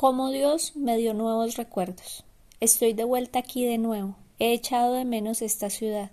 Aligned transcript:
Cómo 0.00 0.30
Dios 0.30 0.76
me 0.76 0.96
dio 0.96 1.12
nuevos 1.12 1.56
recuerdos. 1.56 2.22
Estoy 2.60 2.92
de 2.92 3.02
vuelta 3.02 3.40
aquí 3.40 3.64
de 3.64 3.78
nuevo. 3.78 4.14
He 4.38 4.52
echado 4.52 4.94
de 4.94 5.04
menos 5.04 5.42
esta 5.42 5.70
ciudad. 5.70 6.12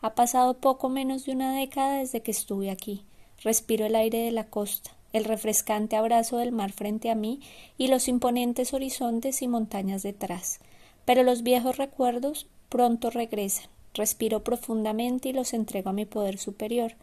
Ha 0.00 0.14
pasado 0.14 0.54
poco 0.54 0.88
menos 0.88 1.26
de 1.26 1.32
una 1.32 1.54
década 1.54 1.98
desde 1.98 2.22
que 2.22 2.30
estuve 2.30 2.70
aquí. 2.70 3.04
Respiro 3.42 3.84
el 3.84 3.94
aire 3.94 4.20
de 4.20 4.30
la 4.30 4.44
costa, 4.44 4.96
el 5.12 5.26
refrescante 5.26 5.96
abrazo 5.96 6.38
del 6.38 6.50
mar 6.50 6.72
frente 6.72 7.10
a 7.10 7.14
mí 7.14 7.40
y 7.76 7.88
los 7.88 8.08
imponentes 8.08 8.72
horizontes 8.72 9.42
y 9.42 9.48
montañas 9.48 10.02
detrás. 10.02 10.58
Pero 11.04 11.22
los 11.22 11.42
viejos 11.42 11.76
recuerdos 11.76 12.46
pronto 12.70 13.10
regresan. 13.10 13.68
Respiro 13.92 14.44
profundamente 14.44 15.28
y 15.28 15.34
los 15.34 15.52
entrego 15.52 15.90
a 15.90 15.92
mi 15.92 16.06
poder 16.06 16.38
superior. 16.38 16.94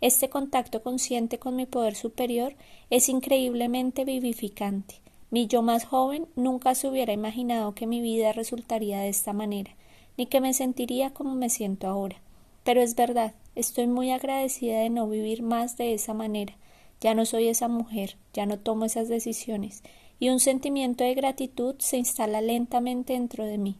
Este 0.00 0.30
contacto 0.30 0.82
consciente 0.82 1.38
con 1.38 1.54
mi 1.54 1.66
poder 1.66 1.96
superior 1.96 2.54
es 2.88 3.10
increíblemente 3.10 4.06
vivificante. 4.06 5.01
Mi 5.32 5.46
yo 5.46 5.62
más 5.62 5.86
joven 5.86 6.28
nunca 6.36 6.74
se 6.74 6.86
hubiera 6.86 7.14
imaginado 7.14 7.74
que 7.74 7.86
mi 7.86 8.02
vida 8.02 8.32
resultaría 8.32 9.00
de 9.00 9.08
esta 9.08 9.32
manera, 9.32 9.74
ni 10.18 10.26
que 10.26 10.42
me 10.42 10.52
sentiría 10.52 11.14
como 11.14 11.34
me 11.34 11.48
siento 11.48 11.86
ahora. 11.86 12.20
Pero 12.64 12.82
es 12.82 12.94
verdad, 12.94 13.32
estoy 13.54 13.86
muy 13.86 14.10
agradecida 14.10 14.80
de 14.80 14.90
no 14.90 15.08
vivir 15.08 15.42
más 15.42 15.78
de 15.78 15.94
esa 15.94 16.12
manera. 16.12 16.52
Ya 17.00 17.14
no 17.14 17.24
soy 17.24 17.48
esa 17.48 17.68
mujer, 17.68 18.16
ya 18.34 18.44
no 18.44 18.58
tomo 18.58 18.84
esas 18.84 19.08
decisiones, 19.08 19.82
y 20.20 20.28
un 20.28 20.38
sentimiento 20.38 21.02
de 21.02 21.14
gratitud 21.14 21.76
se 21.78 21.96
instala 21.96 22.42
lentamente 22.42 23.14
dentro 23.14 23.46
de 23.46 23.56
mí. 23.56 23.78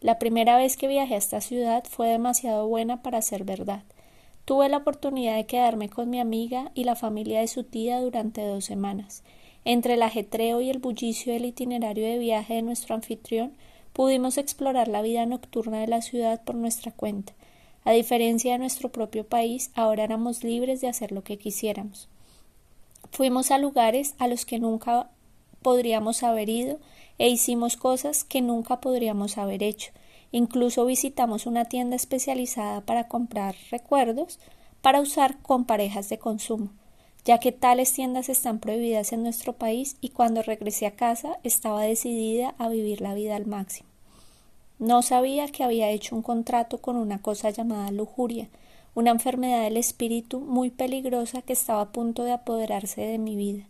La 0.00 0.18
primera 0.18 0.56
vez 0.56 0.78
que 0.78 0.88
viajé 0.88 1.14
a 1.14 1.18
esta 1.18 1.42
ciudad 1.42 1.84
fue 1.84 2.08
demasiado 2.08 2.66
buena 2.66 3.02
para 3.02 3.20
ser 3.20 3.44
verdad. 3.44 3.82
Tuve 4.46 4.70
la 4.70 4.78
oportunidad 4.78 5.36
de 5.36 5.44
quedarme 5.44 5.90
con 5.90 6.08
mi 6.08 6.20
amiga 6.20 6.72
y 6.74 6.84
la 6.84 6.96
familia 6.96 7.40
de 7.40 7.48
su 7.48 7.64
tía 7.64 8.00
durante 8.00 8.46
dos 8.46 8.64
semanas. 8.64 9.22
Entre 9.64 9.94
el 9.94 10.02
ajetreo 10.02 10.60
y 10.62 10.70
el 10.70 10.78
bullicio 10.78 11.34
del 11.34 11.44
itinerario 11.44 12.06
de 12.06 12.18
viaje 12.18 12.54
de 12.54 12.62
nuestro 12.62 12.94
anfitrión, 12.94 13.52
pudimos 13.92 14.38
explorar 14.38 14.88
la 14.88 15.02
vida 15.02 15.26
nocturna 15.26 15.80
de 15.80 15.86
la 15.86 16.00
ciudad 16.00 16.42
por 16.42 16.54
nuestra 16.54 16.92
cuenta. 16.92 17.34
A 17.84 17.92
diferencia 17.92 18.52
de 18.52 18.58
nuestro 18.58 18.90
propio 18.90 19.24
país, 19.24 19.70
ahora 19.74 20.04
éramos 20.04 20.44
libres 20.44 20.80
de 20.80 20.88
hacer 20.88 21.12
lo 21.12 21.22
que 21.24 21.38
quisiéramos. 21.38 22.08
Fuimos 23.10 23.50
a 23.50 23.58
lugares 23.58 24.14
a 24.18 24.28
los 24.28 24.46
que 24.46 24.58
nunca 24.58 25.10
podríamos 25.60 26.22
haber 26.22 26.48
ido 26.48 26.78
e 27.18 27.28
hicimos 27.28 27.76
cosas 27.76 28.24
que 28.24 28.40
nunca 28.40 28.80
podríamos 28.80 29.36
haber 29.36 29.62
hecho. 29.62 29.92
Incluso 30.32 30.86
visitamos 30.86 31.44
una 31.44 31.66
tienda 31.66 31.96
especializada 31.96 32.80
para 32.82 33.08
comprar 33.08 33.56
recuerdos 33.70 34.38
para 34.80 35.00
usar 35.00 35.42
con 35.42 35.66
parejas 35.66 36.08
de 36.08 36.18
consumo 36.18 36.70
ya 37.24 37.38
que 37.38 37.52
tales 37.52 37.92
tiendas 37.92 38.28
están 38.28 38.60
prohibidas 38.60 39.12
en 39.12 39.22
nuestro 39.22 39.52
país 39.52 39.96
y 40.00 40.10
cuando 40.10 40.42
regresé 40.42 40.86
a 40.86 40.96
casa 40.96 41.38
estaba 41.42 41.82
decidida 41.82 42.54
a 42.58 42.68
vivir 42.68 43.00
la 43.00 43.14
vida 43.14 43.36
al 43.36 43.46
máximo. 43.46 43.88
No 44.78 45.02
sabía 45.02 45.48
que 45.48 45.62
había 45.62 45.90
hecho 45.90 46.16
un 46.16 46.22
contrato 46.22 46.78
con 46.78 46.96
una 46.96 47.20
cosa 47.20 47.50
llamada 47.50 47.90
lujuria, 47.90 48.48
una 48.94 49.10
enfermedad 49.10 49.62
del 49.62 49.76
espíritu 49.76 50.40
muy 50.40 50.70
peligrosa 50.70 51.42
que 51.42 51.52
estaba 51.52 51.82
a 51.82 51.92
punto 51.92 52.24
de 52.24 52.32
apoderarse 52.32 53.02
de 53.02 53.18
mi 53.18 53.36
vida. 53.36 53.64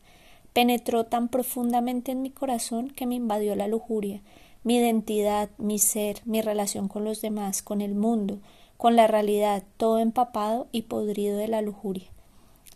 Penetró 0.52 1.04
tan 1.04 1.28
profundamente 1.28 2.12
en 2.12 2.22
mi 2.22 2.30
corazón 2.30 2.90
que 2.90 3.06
me 3.06 3.16
invadió 3.16 3.56
la 3.56 3.68
lujuria, 3.68 4.20
mi 4.62 4.76
identidad, 4.76 5.50
mi 5.58 5.78
ser, 5.78 6.20
mi 6.24 6.42
relación 6.42 6.88
con 6.88 7.04
los 7.04 7.20
demás, 7.20 7.62
con 7.62 7.80
el 7.80 7.94
mundo, 7.94 8.38
con 8.76 8.94
la 8.94 9.06
realidad, 9.06 9.64
todo 9.76 9.98
empapado 9.98 10.68
y 10.70 10.82
podrido 10.82 11.36
de 11.36 11.48
la 11.48 11.60
lujuria. 11.60 12.08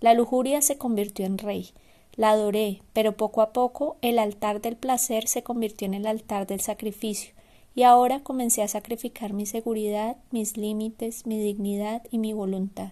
La 0.04 0.12
lujuria 0.12 0.60
se 0.60 0.76
convirtió 0.76 1.24
en 1.24 1.38
rey. 1.38 1.70
La 2.14 2.32
adoré, 2.32 2.82
pero 2.92 3.16
poco 3.16 3.40
a 3.40 3.54
poco 3.54 3.96
el 4.02 4.18
altar 4.18 4.60
del 4.60 4.76
placer 4.76 5.26
se 5.28 5.42
convirtió 5.42 5.86
en 5.86 5.94
el 5.94 6.06
altar 6.06 6.46
del 6.46 6.60
sacrificio, 6.60 7.32
y 7.74 7.84
ahora 7.84 8.20
comencé 8.20 8.60
a 8.60 8.68
sacrificar 8.68 9.32
mi 9.32 9.46
seguridad, 9.46 10.18
mis 10.30 10.58
límites, 10.58 11.24
mi 11.24 11.38
dignidad 11.38 12.02
y 12.10 12.18
mi 12.18 12.34
voluntad. 12.34 12.90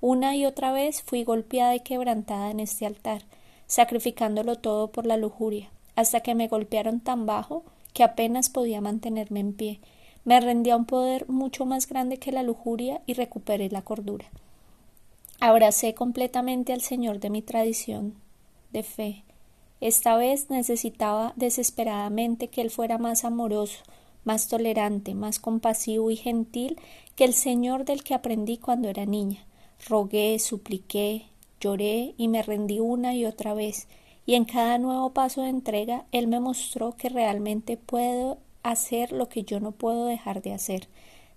Una 0.00 0.34
y 0.34 0.46
otra 0.46 0.72
vez 0.72 1.00
fui 1.02 1.22
golpeada 1.22 1.76
y 1.76 1.80
quebrantada 1.80 2.50
en 2.50 2.58
este 2.58 2.86
altar, 2.86 3.22
sacrificándolo 3.68 4.56
todo 4.56 4.90
por 4.90 5.06
la 5.06 5.16
lujuria, 5.16 5.70
hasta 5.94 6.22
que 6.22 6.34
me 6.34 6.48
golpearon 6.48 6.98
tan 6.98 7.24
bajo 7.24 7.62
que 7.92 8.02
apenas 8.02 8.50
podía 8.50 8.80
mantenerme 8.80 9.38
en 9.38 9.52
pie. 9.52 9.78
Me 10.24 10.40
rendí 10.40 10.70
a 10.70 10.76
un 10.76 10.86
poder 10.86 11.28
mucho 11.28 11.66
más 11.66 11.86
grande 11.86 12.18
que 12.18 12.32
la 12.32 12.42
lujuria 12.42 13.00
y 13.06 13.12
recuperé 13.12 13.70
la 13.70 13.82
cordura. 13.82 14.26
Abracé 15.40 15.94
completamente 15.94 16.72
al 16.72 16.80
Señor 16.80 17.20
de 17.20 17.30
mi 17.30 17.42
tradición 17.42 18.14
de 18.72 18.82
fe. 18.82 19.24
Esta 19.80 20.16
vez 20.16 20.50
necesitaba 20.50 21.32
desesperadamente 21.36 22.48
que 22.48 22.60
Él 22.60 22.70
fuera 22.70 22.98
más 22.98 23.24
amoroso, 23.24 23.78
más 24.24 24.48
tolerante, 24.48 25.14
más 25.14 25.38
compasivo 25.38 26.10
y 26.10 26.16
gentil 26.16 26.76
que 27.14 27.24
el 27.24 27.34
Señor 27.34 27.84
del 27.84 28.02
que 28.02 28.14
aprendí 28.14 28.58
cuando 28.58 28.88
era 28.88 29.06
niña. 29.06 29.46
Rogué, 29.88 30.40
supliqué, 30.40 31.26
lloré 31.60 32.14
y 32.16 32.26
me 32.26 32.42
rendí 32.42 32.80
una 32.80 33.14
y 33.14 33.24
otra 33.24 33.54
vez, 33.54 33.86
y 34.26 34.34
en 34.34 34.44
cada 34.44 34.76
nuevo 34.78 35.10
paso 35.10 35.42
de 35.42 35.50
entrega 35.50 36.04
Él 36.10 36.26
me 36.26 36.40
mostró 36.40 36.96
que 36.96 37.10
realmente 37.10 37.76
puedo 37.76 38.38
hacer 38.64 39.12
lo 39.12 39.28
que 39.28 39.44
yo 39.44 39.60
no 39.60 39.70
puedo 39.70 40.06
dejar 40.06 40.42
de 40.42 40.52
hacer, 40.52 40.88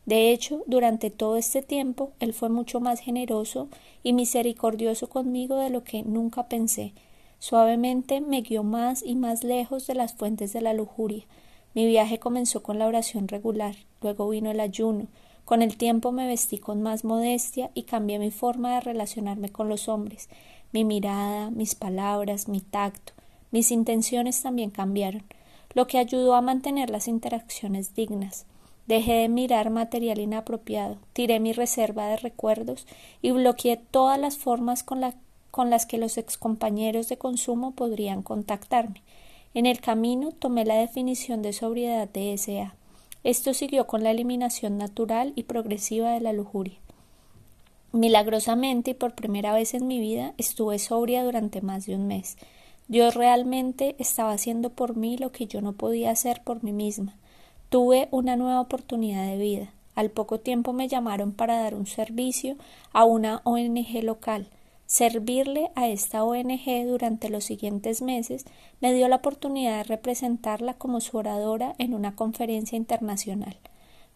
de 0.05 0.31
hecho, 0.31 0.63
durante 0.65 1.11
todo 1.11 1.37
este 1.37 1.61
tiempo, 1.61 2.11
Él 2.19 2.33
fue 2.33 2.49
mucho 2.49 2.79
más 2.79 2.99
generoso 2.99 3.69
y 4.03 4.13
misericordioso 4.13 5.09
conmigo 5.09 5.57
de 5.57 5.69
lo 5.69 5.83
que 5.83 6.01
nunca 6.03 6.47
pensé. 6.47 6.93
Suavemente 7.37 8.19
me 8.19 8.41
guió 8.41 8.63
más 8.63 9.03
y 9.03 9.15
más 9.15 9.43
lejos 9.43 9.87
de 9.87 9.95
las 9.95 10.13
fuentes 10.13 10.53
de 10.53 10.61
la 10.61 10.73
lujuria. 10.73 11.25
Mi 11.73 11.85
viaje 11.85 12.19
comenzó 12.19 12.63
con 12.63 12.79
la 12.79 12.87
oración 12.87 13.27
regular, 13.27 13.75
luego 14.01 14.27
vino 14.29 14.51
el 14.51 14.59
ayuno. 14.59 15.07
Con 15.45 15.61
el 15.61 15.77
tiempo 15.77 16.11
me 16.11 16.27
vestí 16.27 16.57
con 16.57 16.81
más 16.81 17.03
modestia 17.03 17.71
y 17.73 17.83
cambié 17.83 18.19
mi 18.19 18.31
forma 18.31 18.75
de 18.75 18.81
relacionarme 18.81 19.49
con 19.49 19.69
los 19.69 19.87
hombres. 19.87 20.29
Mi 20.71 20.83
mirada, 20.83 21.51
mis 21.51 21.75
palabras, 21.75 22.47
mi 22.47 22.61
tacto, 22.61 23.13
mis 23.51 23.71
intenciones 23.71 24.41
también 24.41 24.69
cambiaron, 24.69 25.23
lo 25.73 25.87
que 25.87 25.97
ayudó 25.97 26.35
a 26.35 26.41
mantener 26.41 26.89
las 26.89 27.07
interacciones 27.07 27.93
dignas. 27.93 28.45
Dejé 28.87 29.13
de 29.13 29.29
mirar 29.29 29.69
material 29.69 30.19
inapropiado, 30.19 30.97
tiré 31.13 31.39
mi 31.39 31.53
reserva 31.53 32.07
de 32.07 32.17
recuerdos 32.17 32.87
y 33.21 33.31
bloqueé 33.31 33.77
todas 33.77 34.19
las 34.19 34.37
formas 34.37 34.83
con, 34.83 35.01
las 35.01 35.85
que 35.85 35.97
los 35.97 36.17
excompañeros 36.17 37.07
de 37.07 37.17
consumo 37.17 37.71
podrían 37.71 38.21
contactarme. 38.23 39.01
En 39.53 39.65
el 39.65 39.81
camino 39.81 40.31
tomé 40.31 40.65
la 40.65 40.75
definición 40.75 41.41
de 41.41 41.53
sobriedad 41.53 42.09
de 42.09 42.37
SA. 42.37 42.75
Esto 43.23 43.53
siguió 43.53 43.85
con 43.85 44.03
la 44.03 44.11
eliminación 44.11 44.77
natural 44.77 45.33
y 45.35 45.43
progresiva 45.43 46.11
de 46.11 46.21
la 46.21 46.33
lujuria. 46.33 46.77
Milagrosamente 47.91 48.91
y 48.91 48.93
por 48.93 49.13
primera 49.13 49.53
vez 49.53 49.73
en 49.73 49.87
mi 49.87 49.99
vida 49.99 50.33
estuve 50.37 50.79
sobria 50.79 51.23
durante 51.23 51.61
más 51.61 51.85
de 51.85 51.95
un 51.95 52.07
mes. 52.07 52.37
Dios 52.87 53.15
realmente 53.15 53.95
estaba 53.99 54.31
haciendo 54.31 54.71
por 54.71 54.95
mí 54.95 55.17
lo 55.17 55.31
que 55.31 55.45
yo 55.45 55.61
no 55.61 55.73
podía 55.73 56.11
hacer 56.11 56.41
por 56.43 56.63
mí 56.63 56.71
misma. 56.71 57.15
Tuve 57.71 58.09
una 58.11 58.35
nueva 58.35 58.59
oportunidad 58.59 59.25
de 59.25 59.37
vida. 59.37 59.73
Al 59.95 60.11
poco 60.11 60.41
tiempo 60.41 60.73
me 60.73 60.89
llamaron 60.89 61.31
para 61.31 61.55
dar 61.57 61.73
un 61.73 61.87
servicio 61.87 62.57
a 62.91 63.05
una 63.05 63.39
ONG 63.45 64.03
local. 64.03 64.49
Servirle 64.87 65.71
a 65.75 65.87
esta 65.87 66.25
ONG 66.25 66.85
durante 66.85 67.29
los 67.29 67.45
siguientes 67.45 68.01
meses 68.01 68.43
me 68.81 68.93
dio 68.93 69.07
la 69.07 69.15
oportunidad 69.15 69.77
de 69.77 69.83
representarla 69.85 70.73
como 70.73 70.99
su 70.99 71.15
oradora 71.15 71.73
en 71.77 71.93
una 71.93 72.13
conferencia 72.13 72.75
internacional. 72.75 73.55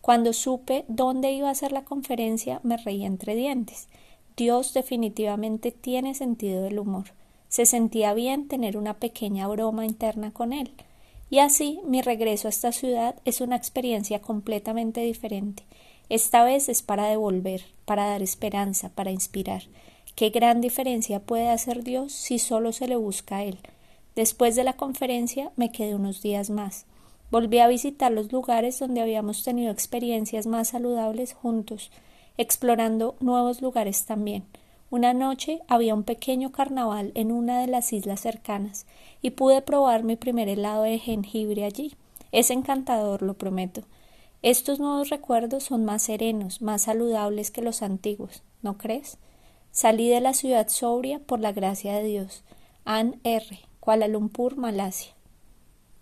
Cuando 0.01 0.33
supe 0.33 0.83
dónde 0.89 1.31
iba 1.31 1.49
a 1.49 1.55
ser 1.55 1.71
la 1.71 1.85
conferencia 1.85 2.59
me 2.63 2.75
reí 2.75 3.05
entre 3.05 3.35
dientes. 3.35 3.87
Dios 4.35 4.73
definitivamente 4.73 5.71
tiene 5.71 6.13
sentido 6.13 6.61
del 6.61 6.77
humor. 6.77 7.13
Se 7.47 7.65
sentía 7.65 8.13
bien 8.13 8.49
tener 8.49 8.75
una 8.75 8.95
pequeña 8.95 9.47
broma 9.47 9.85
interna 9.85 10.31
con 10.33 10.51
él. 10.51 10.73
Y 11.29 11.39
así 11.39 11.79
mi 11.85 12.01
regreso 12.01 12.47
a 12.47 12.49
esta 12.49 12.71
ciudad 12.71 13.15
es 13.25 13.41
una 13.41 13.55
experiencia 13.55 14.21
completamente 14.21 15.01
diferente. 15.01 15.63
Esta 16.09 16.43
vez 16.43 16.69
es 16.69 16.83
para 16.83 17.07
devolver, 17.07 17.63
para 17.85 18.05
dar 18.05 18.21
esperanza, 18.21 18.89
para 18.89 19.11
inspirar. 19.11 19.63
Qué 20.15 20.29
gran 20.29 20.61
diferencia 20.61 21.19
puede 21.19 21.49
hacer 21.49 21.83
Dios 21.83 22.13
si 22.13 22.39
solo 22.39 22.71
se 22.71 22.87
le 22.87 22.95
busca 22.95 23.37
a 23.37 23.43
Él. 23.43 23.57
Después 24.15 24.55
de 24.55 24.63
la 24.63 24.73
conferencia 24.73 25.51
me 25.55 25.71
quedé 25.71 25.95
unos 25.95 26.21
días 26.21 26.49
más. 26.49 26.85
Volví 27.31 27.59
a 27.59 27.67
visitar 27.67 28.11
los 28.11 28.31
lugares 28.31 28.79
donde 28.79 29.01
habíamos 29.01 29.43
tenido 29.43 29.71
experiencias 29.71 30.45
más 30.45 30.69
saludables 30.69 31.33
juntos, 31.33 31.91
explorando 32.37 33.15
nuevos 33.19 33.61
lugares 33.61 34.05
también. 34.05 34.45
Una 34.95 35.13
noche 35.13 35.59
había 35.67 35.93
un 35.93 36.03
pequeño 36.03 36.53
carnaval 36.53 37.11
en 37.15 37.33
una 37.33 37.59
de 37.59 37.67
las 37.67 37.91
islas 37.91 38.21
cercanas 38.21 38.85
y 39.21 39.31
pude 39.31 39.61
probar 39.61 40.05
mi 40.05 40.15
primer 40.15 40.47
helado 40.47 40.83
de 40.83 40.99
jengibre 40.99 41.65
allí. 41.65 41.97
Es 42.31 42.49
encantador, 42.49 43.21
lo 43.21 43.33
prometo. 43.33 43.81
Estos 44.41 44.79
nuevos 44.79 45.09
recuerdos 45.09 45.65
son 45.65 45.83
más 45.83 46.03
serenos, 46.03 46.61
más 46.61 46.83
saludables 46.83 47.51
que 47.51 47.61
los 47.61 47.81
antiguos, 47.81 48.41
¿no 48.61 48.77
crees? 48.77 49.17
Salí 49.69 50.07
de 50.07 50.21
la 50.21 50.33
ciudad 50.33 50.69
sobria 50.69 51.19
por 51.19 51.41
la 51.41 51.51
gracia 51.51 51.91
de 51.95 52.03
Dios. 52.05 52.45
Ann 52.85 53.19
R., 53.25 53.59
Kuala 53.81 54.07
Lumpur, 54.07 54.55
Malasia. 54.55 55.14